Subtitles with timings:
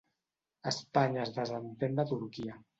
[0.71, 2.61] Espanya es desentén de Turquia